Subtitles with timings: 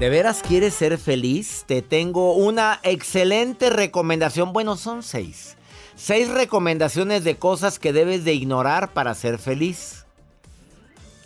[0.00, 1.64] ¿De veras quieres ser feliz?
[1.66, 4.54] Te tengo una excelente recomendación.
[4.54, 5.58] Bueno, son seis.
[5.94, 10.06] Seis recomendaciones de cosas que debes de ignorar para ser feliz.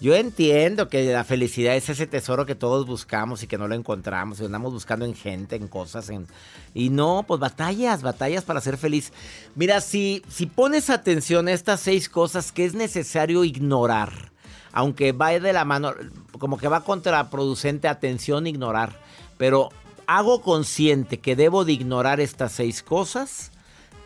[0.01, 3.77] Yo entiendo que la felicidad es ese tesoro que todos buscamos y que no lo
[3.77, 4.41] encontramos.
[4.41, 6.09] Y andamos buscando en gente, en cosas.
[6.09, 6.27] En...
[6.75, 9.13] Y no, pues batallas, batallas para ser feliz.
[9.55, 14.34] Mira, si, si pones atención a estas seis cosas que es necesario ignorar,
[14.75, 15.95] aunque va de la mano,
[16.39, 19.01] como que va contraproducente atención ignorar,
[19.39, 19.71] pero
[20.07, 23.53] hago consciente que debo de ignorar estas seis cosas,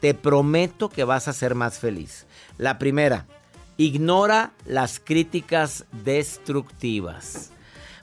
[0.00, 2.26] te prometo que vas a ser más feliz.
[2.58, 3.26] La primera,
[3.78, 7.50] ignora las críticas destructivas.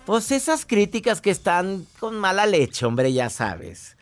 [0.04, 3.96] Pues esas críticas que están con mala leche, hombre, ya sabes.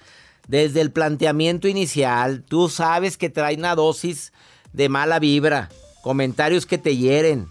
[0.47, 4.31] Desde el planteamiento inicial, tú sabes que trae una dosis
[4.71, 5.69] de mala vibra,
[6.01, 7.47] comentarios que te hieren,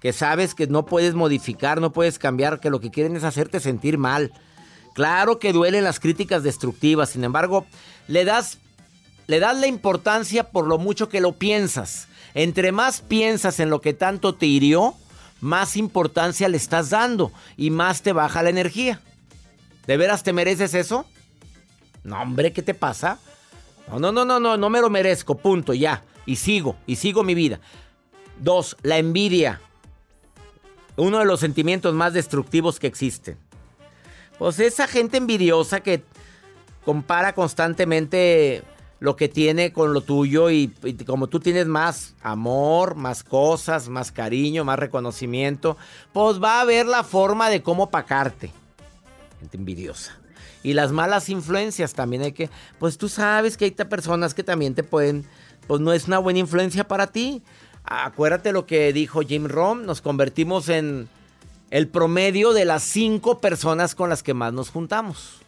[0.00, 3.60] que sabes que no puedes modificar, no puedes cambiar, que lo que quieren es hacerte
[3.60, 4.32] sentir mal.
[4.94, 7.66] Claro que duelen las críticas destructivas, sin embargo,
[8.08, 8.58] le das,
[9.26, 12.08] le das la importancia por lo mucho que lo piensas.
[12.34, 14.94] Entre más piensas en lo que tanto te hirió,
[15.40, 19.00] más importancia le estás dando y más te baja la energía.
[19.86, 21.06] ¿De veras te mereces eso?
[22.04, 23.18] No, hombre, ¿qué te pasa?
[23.88, 26.02] No, no, no, no, no, no me lo merezco, punto, ya.
[26.24, 27.60] Y sigo, y sigo mi vida.
[28.40, 29.60] Dos, la envidia.
[30.96, 33.36] Uno de los sentimientos más destructivos que existen.
[34.38, 36.02] Pues esa gente envidiosa que
[36.84, 38.62] compara constantemente
[38.98, 40.68] lo que tiene con lo tuyo y,
[41.06, 45.76] como tú tienes más amor, más cosas, más cariño, más reconocimiento,
[46.12, 48.52] pues va a ver la forma de cómo pacarte.
[49.40, 50.18] Gente envidiosa.
[50.62, 54.74] Y las malas influencias también hay que, pues tú sabes que hay personas que también
[54.74, 55.26] te pueden,
[55.66, 57.42] pues no es una buena influencia para ti.
[57.86, 61.08] Acuérdate lo que dijo Jim Rom, nos convertimos en
[61.70, 65.38] el promedio de las cinco personas con las que más nos juntamos.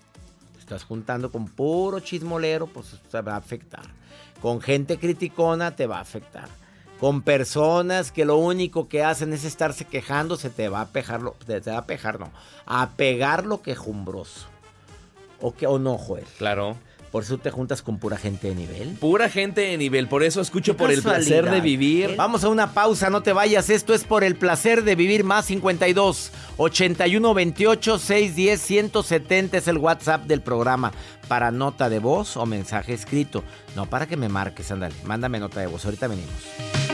[0.59, 3.83] Estás juntando con puro chismolero, pues te va a afectar.
[4.41, 6.49] Con gente criticona te va a afectar.
[7.01, 11.23] Con personas que lo único que hacen es estarse quejando, se te va a pejar,
[11.23, 12.31] lo, te, va a pejar, no,
[12.67, 14.47] a pegar lo quejumbroso.
[15.41, 16.27] ¿O, que, ¿O no, Joel?
[16.39, 16.77] Claro.
[17.11, 18.91] Por eso te juntas con pura gente de nivel.
[19.01, 22.17] Pura gente de nivel, por eso escucho por el placer de vivir.
[22.17, 23.71] Vamos a una pausa, no te vayas.
[23.71, 29.79] Esto es por el placer de vivir más 52 81 28 610 170 es el
[29.79, 30.93] WhatsApp del programa
[31.29, 33.45] para nota de voz o mensaje escrito.
[33.77, 34.95] No para que me marques, ándale.
[35.05, 35.85] Mándame nota de voz.
[35.85, 36.88] Ahorita venimos.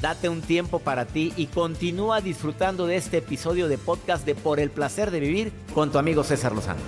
[0.00, 4.58] Date un tiempo para ti y continúa disfrutando de este episodio de podcast de Por
[4.58, 6.80] el placer de vivir con tu amigo César Lozano.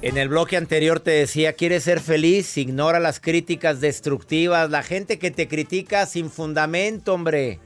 [0.00, 2.56] En el bloque anterior te decía, ¿quieres ser feliz?
[2.56, 7.58] Ignora las críticas destructivas, la gente que te critica sin fundamento, hombre.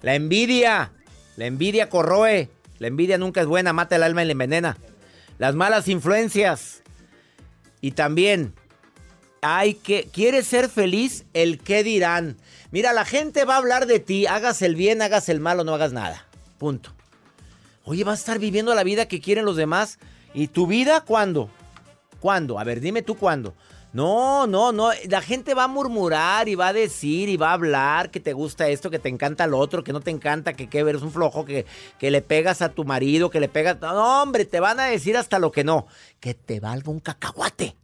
[0.00, 0.92] La envidia,
[1.36, 2.48] la envidia corroe,
[2.78, 4.76] la envidia nunca es buena, mata el alma y la envenena.
[5.38, 6.82] Las malas influencias.
[7.80, 8.54] Y también,
[9.40, 11.24] hay que, ¿quieres ser feliz?
[11.32, 12.36] El qué dirán.
[12.70, 15.64] Mira, la gente va a hablar de ti, hagas el bien, hagas el mal o
[15.64, 16.26] no hagas nada.
[16.58, 16.94] Punto.
[17.84, 19.98] Oye, vas a estar viviendo la vida que quieren los demás.
[20.34, 21.50] ¿Y tu vida cuándo?
[22.20, 22.58] ¿Cuándo?
[22.58, 23.54] A ver, dime tú cuándo.
[23.98, 24.92] No, no, no.
[25.08, 28.32] La gente va a murmurar y va a decir y va a hablar que te
[28.32, 31.10] gusta esto, que te encanta lo otro, que no te encanta, que, que eres un
[31.10, 31.66] flojo, que,
[31.98, 33.80] que le pegas a tu marido, que le pegas.
[33.80, 35.88] No, hombre, te van a decir hasta lo que no.
[36.20, 37.74] Que te valga un cacahuate.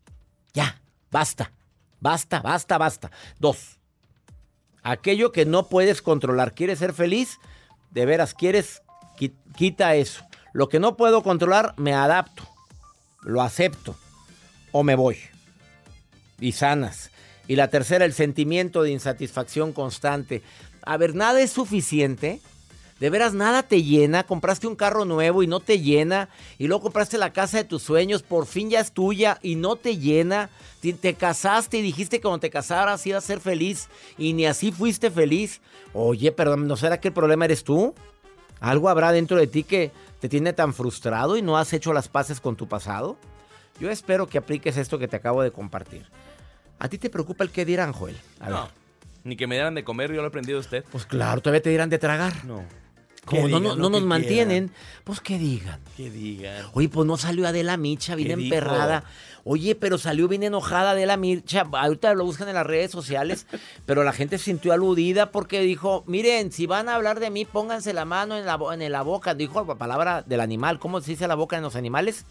[0.53, 0.81] Ya,
[1.11, 1.51] basta.
[1.99, 3.11] Basta, basta, basta.
[3.41, 3.81] Dos.
[4.85, 6.55] Aquello que no puedes controlar.
[6.55, 7.41] ¿Quieres ser feliz?
[7.91, 8.83] De veras, ¿quieres?
[9.57, 10.23] Quita eso.
[10.53, 12.45] Lo que no puedo controlar, me adapto.
[13.23, 13.97] Lo acepto.
[14.71, 15.34] O me voy
[16.45, 17.11] y sanas.
[17.49, 20.43] Y la tercera, el sentimiento de insatisfacción constante.
[20.83, 22.41] A ver, nada es suficiente.
[23.01, 24.25] De veras, nada te llena.
[24.25, 26.29] Compraste un carro nuevo y no te llena.
[26.59, 29.77] Y luego compraste la casa de tus sueños, por fin ya es tuya y no
[29.77, 30.51] te llena.
[30.81, 33.89] Te, casaste y dijiste que cuando te casaras ibas a ser feliz
[34.19, 35.61] y ni así fuiste feliz.
[35.93, 37.95] Oye, perdón, ¿no será que el problema eres tú?
[38.61, 42.09] ¿Algo habrá dentro de ti que te tiene tan frustrado y no has hecho las
[42.09, 43.17] paces con tu pasado?
[43.81, 46.07] Yo espero que apliques esto que te acabo de compartir.
[46.85, 48.15] ¿A ti te preocupa el qué dirán, Joel?
[48.47, 48.69] no,
[49.25, 50.85] ni que me dieran de comer, yo lo he aprendido de usted.
[50.93, 52.45] Pues claro, todavía te dirán de tragar.
[52.45, 52.63] No.
[53.25, 54.71] Como no, no, nos mantienen,
[55.03, 55.81] pues que digan.
[55.97, 56.67] Que digan.
[56.75, 59.05] Oye, pues no salió Adela Micha, bien emperrada.
[59.45, 61.67] Oye, pero salió bien enojada Adela Micha.
[61.73, 63.47] Ahorita lo buscan en las redes sociales,
[63.87, 67.47] pero la gente se sintió aludida porque dijo, miren, si van a hablar de mí,
[67.47, 69.35] pónganse la mano en la, en la boca.
[69.35, 70.79] Dijo la palabra del animal.
[70.79, 72.27] ¿Cómo se dice la boca en los animales?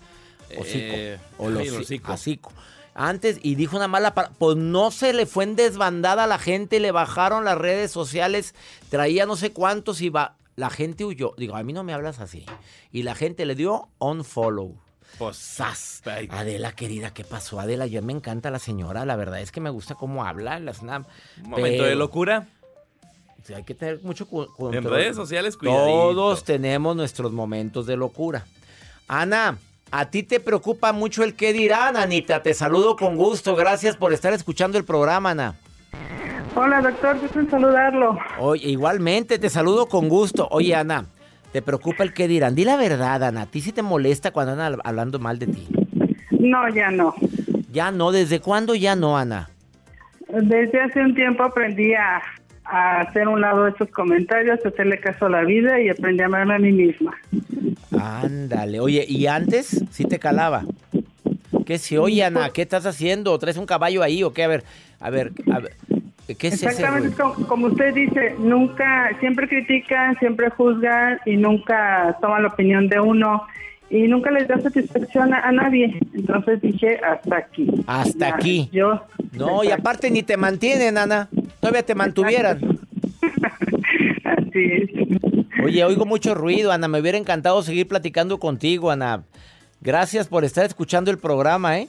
[0.55, 0.93] Hocico.
[0.95, 2.51] Eh, o los hocico.
[2.95, 4.35] Antes y dijo una mala palabra.
[4.37, 8.55] Pues no se le fue en desbandada a la gente, le bajaron las redes sociales,
[8.89, 10.35] traía no sé cuántos y va.
[10.55, 11.33] La gente huyó.
[11.37, 12.45] Digo, a mí no me hablas así.
[12.91, 14.75] Y la gente le dio unfollow.
[15.17, 16.01] Pues, ¡Sas!
[16.29, 17.59] Adela, querida, ¿qué pasó?
[17.59, 19.05] Adela, yo me encanta la señora.
[19.05, 20.59] La verdad es que me gusta cómo habla.
[20.59, 21.07] La snap.
[21.43, 22.47] Un momento de locura.
[23.55, 24.73] hay que tener mucho cuidado.
[24.73, 25.85] En redes sociales, cuidado.
[25.85, 28.45] Todos tenemos nuestros momentos de locura.
[29.07, 29.57] Ana,
[29.95, 32.41] ¿A ti te preocupa mucho el qué dirán, Anita?
[32.41, 33.55] Te saludo con gusto.
[33.55, 35.53] Gracias por estar escuchando el programa, Ana.
[36.55, 37.19] Hola, doctor.
[37.19, 38.17] Gusto saludarlo.
[38.39, 40.47] Oye, igualmente, te saludo con gusto.
[40.49, 41.05] Oye, Ana,
[41.51, 42.55] ¿te preocupa el qué dirán?
[42.55, 43.43] Di la verdad, Ana.
[43.43, 45.67] ¿A ti sí te molesta cuando andan hablando mal de ti?
[46.39, 47.13] No, ya no.
[47.71, 48.11] ¿Ya no?
[48.11, 49.51] ¿Desde cuándo ya no, Ana?
[50.27, 52.19] Desde hace un tiempo aprendí a,
[52.65, 56.27] a hacer un lado de esos comentarios, hacerle caso a la vida y aprendí a
[56.27, 57.13] amarme a mí misma.
[57.99, 60.63] Ándale, oye, ¿y antes sí te calaba?
[61.65, 63.37] ¿Qué si, oye Ana, qué estás haciendo?
[63.39, 64.43] ¿Traes un caballo ahí o qué?
[64.43, 64.63] A ver,
[64.99, 65.73] a ver, a ver.
[66.37, 67.15] ¿Qué es Exactamente
[67.47, 73.43] como, usted dice, nunca, siempre critican, siempre juzgan y nunca toman la opinión de uno
[73.89, 75.99] y nunca les da satisfacción a, nadie.
[76.13, 77.69] Entonces dije, hasta aquí.
[77.85, 78.69] Hasta aquí.
[78.71, 79.03] Yo.
[79.33, 81.29] No, y aparte ni te mantienen, Ana.
[81.63, 82.59] Todavía te mantuvieran.
[84.25, 84.89] Así es.
[85.63, 86.89] Oye, oigo mucho ruido, Ana.
[86.89, 89.23] Me hubiera encantado seguir platicando contigo, Ana.
[89.79, 91.87] Gracias por estar escuchando el programa, ¿eh?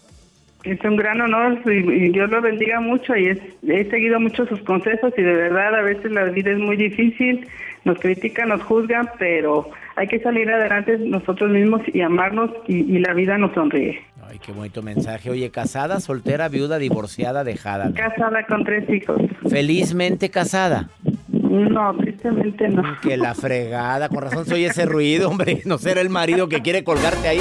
[0.63, 3.37] Es un gran honor y, Dios lo bendiga mucho y
[3.67, 7.49] he seguido mucho sus consejos y de verdad a veces la vida es muy difícil,
[7.85, 13.13] nos critican, nos juzgan, pero hay que salir adelante nosotros mismos y amarnos y, la
[13.13, 14.01] vida nos sonríe.
[14.45, 15.31] Qué bonito mensaje.
[15.31, 17.91] Oye, casada, soltera, viuda, divorciada, dejada.
[17.95, 19.23] Casada con tres hijos.
[19.49, 20.91] Felizmente casada.
[21.29, 22.83] No, tristemente no.
[23.01, 25.63] Que la fregada, con razón soy ese ruido, hombre.
[25.65, 27.41] No será el marido que quiere colgarte ahí.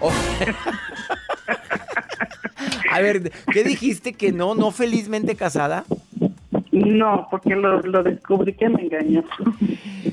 [0.00, 0.12] Oh.
[2.92, 5.84] A ver, ¿qué dijiste que no, no felizmente casada?
[6.70, 9.24] No, porque lo, descubrí que me engañó.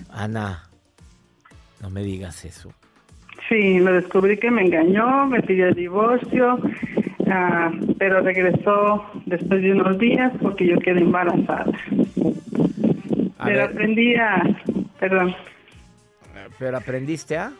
[0.09, 0.69] Ana,
[1.81, 2.71] no me digas eso.
[3.49, 6.59] Sí, lo descubrí que me engañó, me pidió el divorcio,
[7.27, 11.65] ah, pero regresó después de unos días porque yo quedé embarazada.
[13.43, 14.43] pero aprendí a...
[14.99, 15.35] Perdón.
[16.59, 17.51] ¿Pero aprendiste a?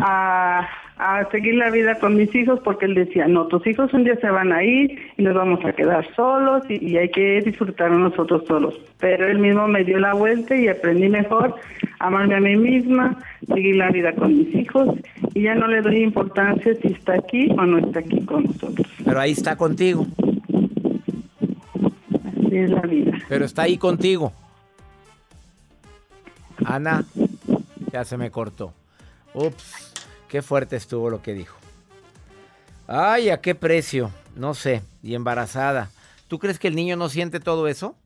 [0.00, 0.68] A
[0.98, 4.16] a seguir la vida con mis hijos porque él decía, no, tus hijos un día
[4.16, 8.44] se van a ir y nos vamos a quedar solos y, hay que disfrutar nosotros
[8.46, 8.74] solos.
[8.98, 11.54] Pero él mismo me dio la vuelta y aprendí mejor
[11.98, 14.88] a amarme a mí misma, seguir la vida con mis hijos
[15.34, 18.86] y ya no le doy importancia si está aquí o no está aquí con nosotros.
[19.04, 20.06] Pero ahí está contigo.
[22.24, 23.12] Así es la vida.
[23.28, 24.32] Pero está ahí contigo.
[26.64, 27.04] Ana,
[27.92, 28.72] ya se me cortó.
[29.34, 29.95] Ups.
[30.28, 31.56] Qué fuerte estuvo lo que dijo.
[32.86, 34.10] Ay, ¿a qué precio?
[34.34, 34.82] No sé.
[35.02, 35.90] Y embarazada.
[36.28, 37.96] ¿Tú crees que el niño no siente todo eso?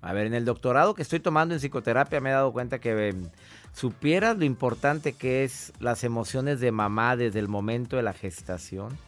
[0.00, 3.08] A ver, en el doctorado que estoy tomando en psicoterapia me he dado cuenta que
[3.08, 3.28] em,
[3.72, 8.98] supieras lo importante que es las emociones de mamá desde el momento de la gestación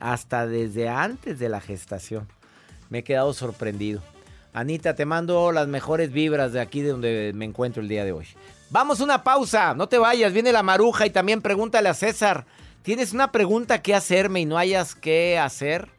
[0.00, 2.28] hasta desde antes de la gestación.
[2.90, 4.02] Me he quedado sorprendido.
[4.52, 8.12] Anita, te mando las mejores vibras de aquí de donde me encuentro el día de
[8.12, 8.26] hoy.
[8.72, 12.46] Vamos a una pausa, no te vayas, viene la maruja y también pregúntale a César.
[12.80, 15.90] ¿Tienes una pregunta que hacerme y no hayas qué hacer?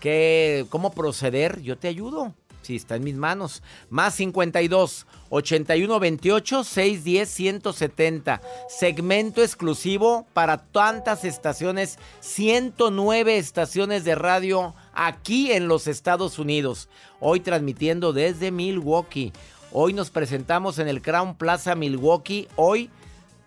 [0.00, 1.60] ¿Qué, ¿Cómo proceder?
[1.60, 2.32] Yo te ayudo.
[2.62, 3.62] Si está en mis manos.
[3.90, 8.40] Más 52 81 28 610 170.
[8.66, 11.98] Segmento exclusivo para tantas estaciones.
[12.20, 16.88] 109 estaciones de radio aquí en los Estados Unidos.
[17.20, 19.34] Hoy transmitiendo desde Milwaukee.
[19.74, 22.46] Hoy nos presentamos en el Crown Plaza Milwaukee.
[22.56, 22.90] Hoy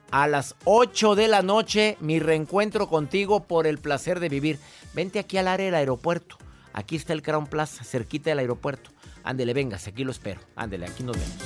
[0.10, 4.58] a las 8 de la noche mi reencuentro contigo por el placer de vivir.
[4.96, 6.38] Vente aquí al área del aeropuerto.
[6.74, 8.90] Aquí está el Crown Plaza, cerquita del aeropuerto.
[9.24, 10.42] Ándele, véngase, aquí lo espero.
[10.56, 11.38] Ándele, aquí nos vemos.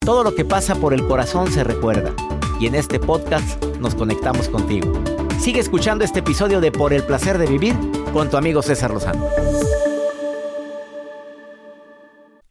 [0.00, 2.12] Todo lo que pasa por el corazón se recuerda.
[2.58, 4.92] Y en este podcast nos conectamos contigo.
[5.38, 7.76] Sigue escuchando este episodio de Por el placer de vivir
[8.12, 9.41] con tu amigo César Lozano.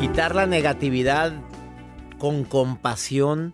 [0.00, 1.34] Quitar la negatividad
[2.18, 3.52] con compasión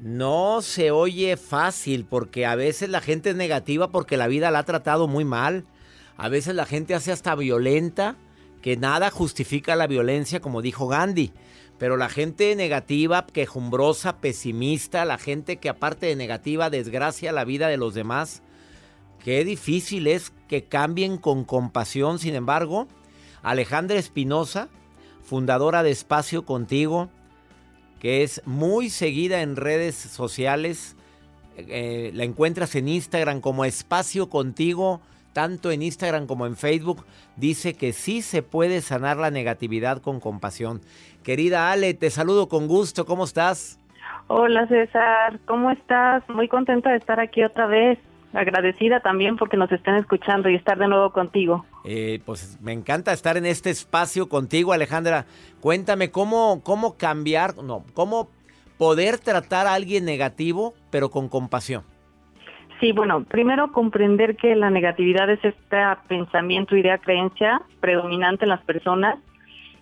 [0.00, 4.60] no se oye fácil porque a veces la gente es negativa porque la vida la
[4.60, 5.66] ha tratado muy mal.
[6.16, 8.16] A veces la gente hace hasta violenta,
[8.62, 11.34] que nada justifica la violencia, como dijo Gandhi.
[11.78, 17.68] Pero la gente negativa, quejumbrosa, pesimista, la gente que aparte de negativa desgracia la vida
[17.68, 18.42] de los demás,
[19.22, 22.18] qué difícil es que cambien con compasión.
[22.18, 22.88] Sin embargo,
[23.42, 24.70] Alejandra Espinosa,
[25.32, 27.08] fundadora de Espacio Contigo,
[28.00, 30.94] que es muy seguida en redes sociales.
[31.56, 35.00] Eh, la encuentras en Instagram como Espacio Contigo,
[35.32, 37.06] tanto en Instagram como en Facebook.
[37.36, 40.82] Dice que sí se puede sanar la negatividad con compasión.
[41.24, 43.06] Querida Ale, te saludo con gusto.
[43.06, 43.80] ¿Cómo estás?
[44.26, 46.28] Hola César, ¿cómo estás?
[46.28, 47.98] Muy contenta de estar aquí otra vez
[48.34, 51.64] agradecida también porque nos estén escuchando y estar de nuevo contigo.
[51.84, 55.26] Eh, pues me encanta estar en este espacio contigo, Alejandra.
[55.60, 58.28] Cuéntame cómo, cómo cambiar, no, cómo
[58.78, 61.84] poder tratar a alguien negativo, pero con compasión.
[62.80, 65.76] Sí, bueno, primero comprender que la negatividad es este
[66.08, 69.20] pensamiento, idea, creencia predominante en las personas,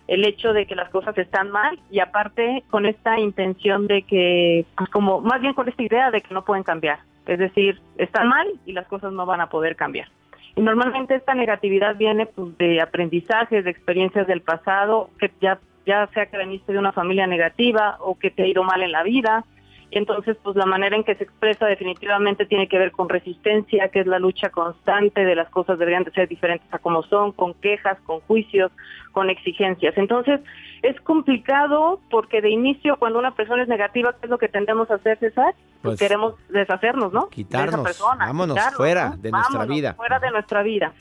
[0.07, 4.65] el hecho de que las cosas están mal y aparte con esta intención de que,
[4.77, 6.99] pues como más bien con esta idea de que no pueden cambiar.
[7.25, 10.07] Es decir, están mal y las cosas no van a poder cambiar.
[10.55, 16.07] Y normalmente esta negatividad viene pues, de aprendizajes, de experiencias del pasado, que ya, ya
[16.13, 19.03] sea que veniste de una familia negativa o que te ha ido mal en la
[19.03, 19.45] vida,
[19.91, 23.99] entonces, pues la manera en que se expresa definitivamente tiene que ver con resistencia, que
[23.99, 27.53] es la lucha constante de las cosas deberían de ser diferentes a como son, con
[27.55, 28.71] quejas, con juicios,
[29.11, 29.97] con exigencias.
[29.97, 30.39] Entonces,
[30.81, 34.89] es complicado porque de inicio, cuando una persona es negativa, ¿qué es lo que tendemos
[34.89, 35.53] a hacer, César?
[35.81, 37.27] Pues, queremos deshacernos, ¿no?
[37.27, 39.93] Quitarnos, vámonos fuera de nuestra vida.
[39.95, 40.93] Fuera de nuestra vida.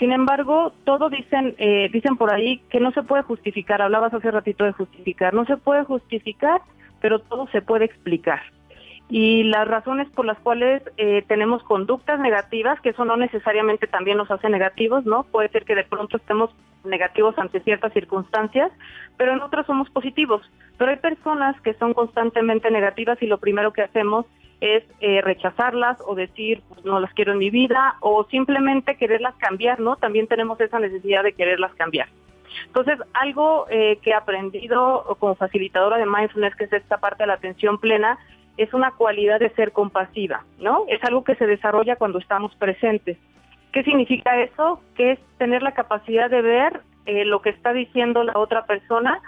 [0.00, 3.80] Sin embargo, todo dicen, eh, dicen por ahí que no se puede justificar.
[3.82, 5.32] Hablabas hace ratito de justificar.
[5.32, 6.60] No se puede justificar
[7.02, 8.40] pero todo se puede explicar.
[9.10, 14.16] Y las razones por las cuales eh, tenemos conductas negativas, que eso no necesariamente también
[14.16, 15.24] nos hace negativos, ¿no?
[15.24, 16.48] Puede ser que de pronto estemos
[16.84, 18.72] negativos ante ciertas circunstancias,
[19.18, 20.50] pero en otras somos positivos.
[20.78, 24.24] Pero hay personas que son constantemente negativas y lo primero que hacemos
[24.62, 29.34] es eh, rechazarlas o decir pues, no las quiero en mi vida o simplemente quererlas
[29.34, 29.96] cambiar, ¿no?
[29.96, 32.08] También tenemos esa necesidad de quererlas cambiar.
[32.66, 37.28] Entonces, algo eh, que he aprendido como facilitadora de mindfulness, que es esta parte de
[37.28, 38.18] la atención plena,
[38.56, 40.84] es una cualidad de ser compasiva, ¿no?
[40.88, 43.18] Es algo que se desarrolla cuando estamos presentes.
[43.72, 44.80] ¿Qué significa eso?
[44.94, 49.20] Que es tener la capacidad de ver eh, lo que está diciendo la otra persona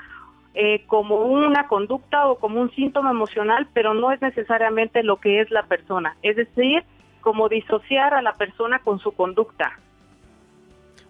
[0.57, 5.41] eh, como una conducta o como un síntoma emocional, pero no es necesariamente lo que
[5.41, 6.17] es la persona.
[6.23, 6.85] Es decir,
[7.23, 9.73] como disociar a la persona con su conducta.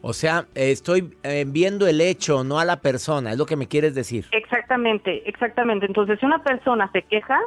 [0.07, 3.69] O sea, estoy eh, viendo el hecho, no a la persona, es lo que me
[3.69, 4.27] quieres decir.
[4.33, 5.87] Exactamente, exactamente.
[5.87, 7.41] Entonces, si una persona se queja,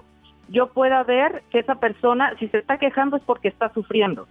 [0.49, 4.27] yo pueda ver que esa persona, si se está quejando es porque está sufriendo.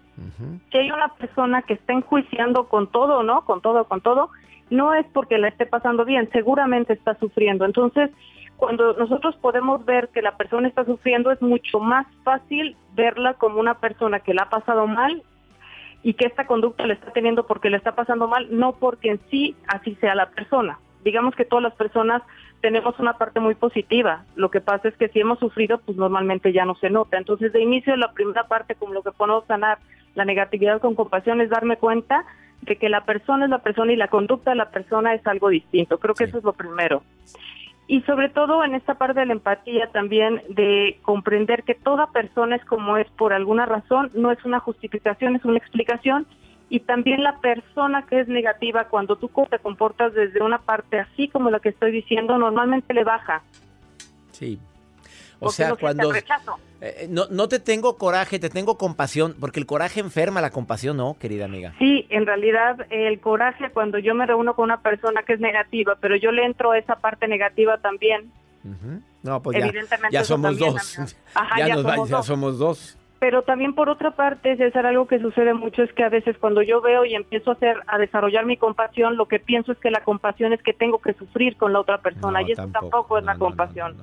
[0.73, 3.45] Si hay una persona que está enjuiciando con todo, ¿no?
[3.45, 4.31] Con todo, con todo,
[4.71, 7.65] no es porque la esté pasando bien, seguramente está sufriendo.
[7.65, 8.11] Entonces,
[8.57, 13.61] cuando nosotros podemos ver que la persona está sufriendo, es mucho más fácil verla como
[13.61, 15.23] una persona que la ha pasado mal
[16.07, 19.21] y que esta conducta le está teniendo porque le está pasando mal, no porque en
[19.29, 20.79] sí así sea la persona.
[21.03, 22.23] Digamos que todas las personas
[22.61, 24.25] tenemos una parte muy positiva.
[24.37, 27.19] Lo que pasa es que si hemos sufrido, pues normalmente ya no se nota.
[27.19, 29.79] Entonces, de inicio, la primera parte, como lo que podemos sanar
[30.15, 32.25] la negatividad con compasión, es darme cuenta
[32.63, 35.49] de que la persona es la persona y la conducta de la persona es algo
[35.49, 35.99] distinto.
[35.99, 37.03] Creo que eso es lo primero.
[37.89, 42.57] Y sobre todo en esta parte de la empatía también de comprender que toda persona
[42.57, 46.27] es como es por alguna razón, no es una justificación, es una explicación.
[46.69, 51.29] Y también la persona que es negativa, cuando tú te comportas desde una parte así
[51.29, 53.43] como la que estoy diciendo, normalmente le baja.
[54.33, 54.59] Sí.
[55.41, 56.13] O sea, cuando...
[56.83, 60.99] Eh, no, no te tengo coraje, te tengo compasión, porque el coraje enferma, la compasión
[60.99, 61.75] no, querida amiga.
[61.79, 65.97] Sí, en realidad el coraje cuando yo me reúno con una persona que es negativa,
[66.01, 68.31] pero yo le entro a esa parte negativa también.
[69.23, 69.57] No, pues
[70.11, 70.99] ya, somos dos.
[71.57, 72.99] ya, somos dos.
[73.27, 76.63] Pero también por otra parte, César, algo que sucede mucho es que a veces cuando
[76.63, 79.91] yo veo y empiezo a hacer, a desarrollar mi compasión, lo que pienso es que
[79.91, 83.25] la compasión es que tengo que sufrir con la otra persona y eso tampoco, es
[83.25, 83.97] la compasión.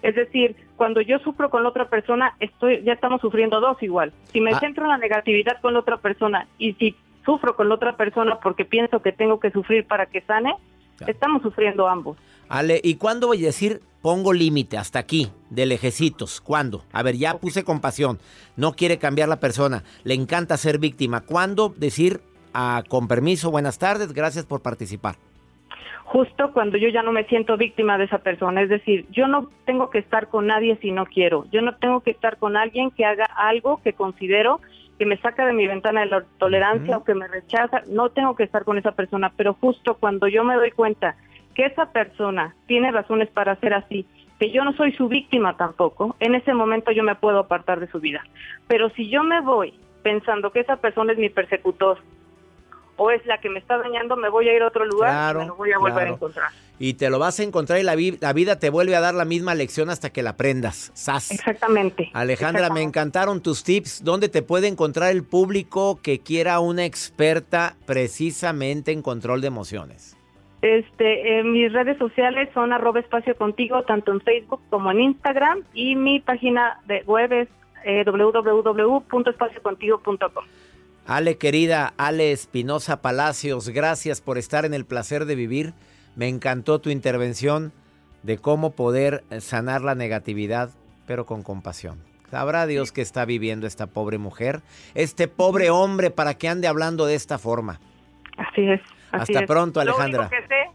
[0.00, 4.10] Es decir, cuando yo sufro con la otra persona, estoy, ya estamos sufriendo dos igual.
[4.32, 4.58] Si me ah.
[4.58, 8.38] centro en la negatividad con la otra persona y si sufro con la otra persona
[8.42, 10.54] porque pienso que tengo que sufrir para que sane,
[11.06, 12.16] estamos sufriendo ambos.
[12.52, 16.42] Ale, ¿y cuándo voy a decir pongo límite hasta aquí de lejecitos?
[16.42, 16.84] ¿Cuándo?
[16.92, 18.18] A ver, ya puse compasión.
[18.58, 19.84] No quiere cambiar la persona.
[20.04, 21.22] Le encanta ser víctima.
[21.22, 22.20] ¿Cuándo decir
[22.52, 25.14] ah, con permiso, buenas tardes, gracias por participar?
[26.04, 28.60] justo cuando yo ya no me siento víctima de esa persona.
[28.60, 31.46] Es decir, yo no tengo que estar con nadie si no quiero.
[31.50, 34.60] Yo no tengo que estar con alguien que haga algo que considero
[34.98, 37.80] que me saca de mi ventana de la tolerancia o que me rechaza.
[37.88, 41.16] No tengo que estar con esa persona, pero justo cuando yo me doy cuenta
[41.54, 44.06] que esa persona tiene razones para ser así,
[44.38, 47.88] que yo no soy su víctima tampoco, en ese momento yo me puedo apartar de
[47.88, 48.24] su vida.
[48.66, 51.98] Pero si yo me voy pensando que esa persona es mi persecutor,
[52.96, 55.38] o es la que me está dañando, me voy a ir a otro lugar y
[55.38, 56.50] me lo voy a volver a encontrar.
[56.78, 59.24] Y te lo vas a encontrar y la, la, vida te vuelve a dar la
[59.24, 60.90] misma lección hasta que la aprendas.
[60.94, 61.30] ¡Sas!
[61.30, 62.10] Exactamente.
[62.12, 64.02] Alejandra, me encantaron tus tips.
[64.02, 70.16] ¿Dónde te puede encontrar el público que quiera una experta precisamente en control de emociones?
[70.62, 75.96] Este, mis redes sociales son arroba espacio contigo, tanto en Facebook como en Instagram, y
[75.96, 77.48] mi página de web es
[77.84, 80.44] eh, www.espaciocontigo.com.
[81.04, 85.72] Ale querida, Ale Espinosa Palacios, gracias por estar en el placer de vivir.
[86.14, 87.72] Me encantó tu intervención
[88.22, 90.70] de cómo poder sanar la negatividad,
[91.08, 91.98] pero con compasión.
[92.30, 94.60] Sabrá Dios que está viviendo esta pobre mujer,
[94.94, 97.80] este pobre hombre, para que ande hablando de esta forma.
[98.36, 98.80] Así es.
[99.12, 100.30] Hasta pronto, Alejandra.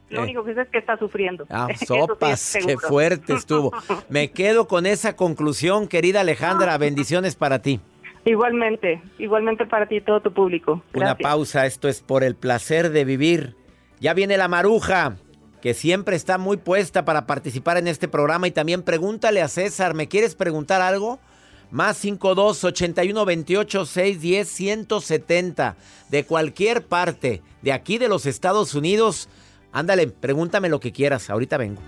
[0.09, 1.45] Lo único que sé, es que está sufriendo.
[1.49, 3.71] Ah, sopas, qué fuerte estuvo.
[4.09, 6.77] Me quedo con esa conclusión, querida Alejandra.
[6.77, 7.79] Bendiciones para ti.
[8.25, 10.83] Igualmente, igualmente para ti y todo tu público.
[10.93, 13.55] Una pausa, esto es por el placer de vivir.
[13.99, 15.15] Ya viene la maruja,
[15.61, 19.93] que siempre está muy puesta para participar en este programa y también pregúntale a César,
[19.93, 21.19] ¿me quieres preguntar algo?
[21.71, 25.75] Más 52 81 28 610 170
[26.09, 29.27] de cualquier parte de aquí de los Estados Unidos.
[29.73, 31.81] Ándale, pregúntame lo que quieras, ahorita vengo.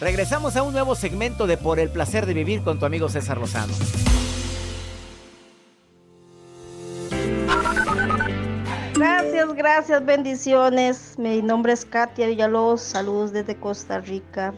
[0.00, 3.38] Regresamos a un nuevo segmento de Por el placer de vivir con tu amigo César
[3.38, 3.72] Lozano.
[8.94, 11.18] Gracias, gracias, bendiciones.
[11.18, 14.54] Mi nombre es Katia Villalobos, saludos desde Costa Rica.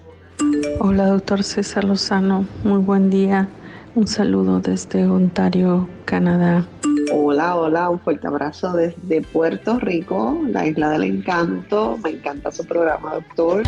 [0.81, 3.49] Hola, doctor César Lozano, muy buen día.
[3.95, 6.67] Un saludo desde Ontario, Canadá.
[7.13, 11.99] Hola, hola, un fuerte abrazo desde Puerto Rico, la isla del encanto.
[12.03, 13.63] Me encanta su programa, doctor.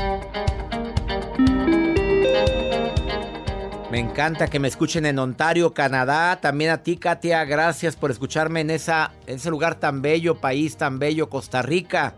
[3.91, 6.41] Me encanta que me escuchen en Ontario, Canadá.
[6.41, 10.77] También a ti, Katia, gracias por escucharme en, esa, en ese lugar tan bello, país
[10.77, 12.15] tan bello, Costa Rica.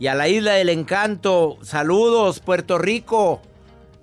[0.00, 3.40] Y a la isla del encanto, saludos, Puerto Rico.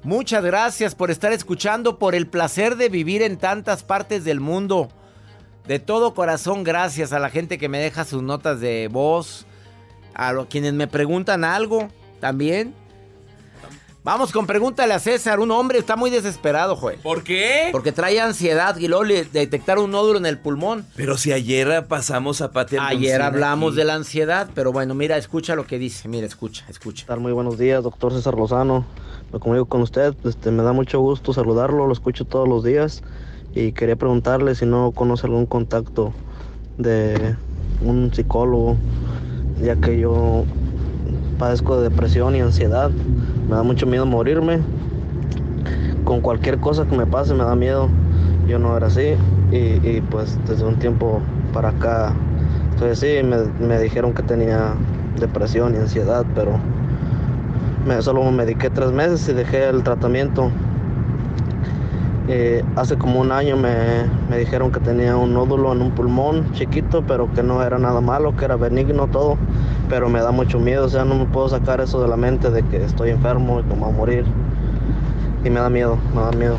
[0.04, 4.90] Muchas gracias por estar escuchando, por el placer de vivir en tantas partes del mundo.
[5.68, 9.46] De todo corazón, gracias a la gente que me deja sus notas de voz,
[10.16, 11.90] a quienes me preguntan algo
[12.22, 12.74] también.
[14.10, 15.40] Vamos con pregúntale a César.
[15.40, 16.98] Un hombre está muy desesperado, Joel.
[16.98, 17.70] ¿Por qué?
[17.72, 20.84] Porque trae ansiedad y luego le detectaron un nódulo en el pulmón.
[20.96, 25.54] Pero si ayer pasamos a Pati Ayer hablamos de la ansiedad, pero bueno, mira, escucha
[25.54, 26.08] lo que dice.
[26.08, 27.16] Mira, escucha, escucha.
[27.18, 28.84] Muy buenos días, doctor César Lozano.
[29.32, 30.16] Me comunico con usted.
[30.26, 33.04] Este, me da mucho gusto saludarlo, lo escucho todos los días.
[33.54, 36.16] Y quería preguntarle si no conoce algún contacto
[36.80, 37.36] de
[37.84, 38.76] un psicólogo,
[39.62, 40.46] ya que yo
[41.40, 42.92] padezco de depresión y ansiedad.
[43.50, 44.60] Me da mucho miedo morirme.
[46.04, 47.90] Con cualquier cosa que me pase me da miedo.
[48.48, 49.16] Yo no era así.
[49.52, 51.22] Y, pues desde un tiempo
[51.54, 52.14] para acá
[52.72, 53.24] estoy así.
[53.24, 54.76] Me, me dijeron que tenía
[55.20, 56.60] depresión y ansiedad, pero
[58.02, 60.52] solo me mediqué tres meses y dejé el tratamiento.
[62.28, 66.52] Eh, hace como un año me, me, dijeron que tenía un nódulo en un pulmón
[66.52, 69.36] chiquito, pero que no era nada malo, que era benigno todo,
[69.90, 72.52] pero me da mucho miedo, o sea, no me puedo sacar eso de la mente
[72.52, 74.26] de que estoy enfermo y que me voy a morir.
[75.44, 76.58] Y me da miedo, me da miedo.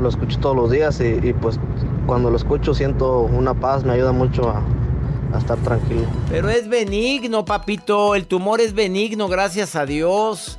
[0.00, 1.60] Lo escucho todos los días y, pues
[2.06, 6.06] cuando lo escucho siento una paz, me ayuda mucho a estar tranquilo.
[6.30, 10.58] Pero es benigno, papito, el tumor es benigno, gracias a Dios.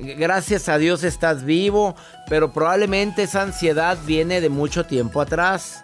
[0.00, 1.96] Gracias a Dios estás vivo,
[2.28, 5.82] pero probablemente esa ansiedad viene de mucho tiempo atrás,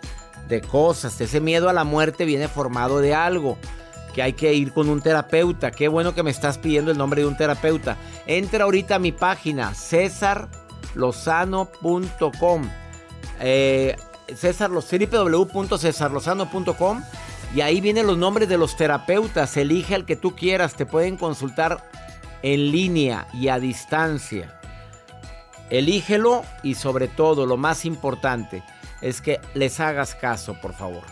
[0.48, 1.20] de cosas.
[1.20, 3.56] Ese miedo a la muerte viene formado de algo,
[4.12, 5.70] que hay que ir con un terapeuta.
[5.70, 7.96] Qué bueno que me estás pidiendo el nombre de un terapeuta.
[8.26, 12.62] Entra ahorita a mi página, cesarlozano.com.
[13.40, 13.96] Eh,
[17.54, 19.56] y ahí vienen los nombres de los terapeutas.
[19.56, 21.88] Elige al que tú quieras, te pueden consultar
[22.42, 24.60] en línea y a distancia.
[25.70, 28.62] Elígelo y sobre todo, lo más importante,
[29.04, 31.02] es que les hagas caso, por favor.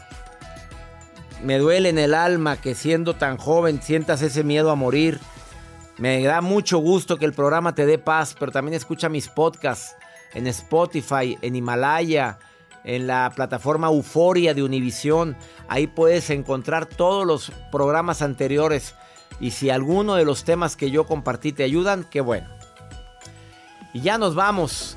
[1.43, 5.21] Me duele en el alma que siendo tan joven sientas ese miedo a morir.
[5.99, 9.95] Me da mucho gusto que el programa te dé paz, pero también escucha mis podcasts
[10.33, 12.39] en Spotify, en Himalaya,
[12.83, 15.37] en la plataforma Euforia de Univisión.
[15.69, 18.95] Ahí puedes encontrar todos los programas anteriores.
[19.39, 22.49] Y si alguno de los temas que yo compartí te ayudan, qué bueno.
[23.93, 24.97] Y ya nos vamos.